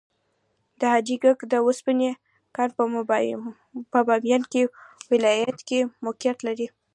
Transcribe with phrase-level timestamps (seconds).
[0.79, 2.11] د حاجي ګک د وسپنې
[2.55, 2.69] کان
[3.91, 4.41] په بامیان
[5.11, 6.67] ولایت کې موقعیت لري.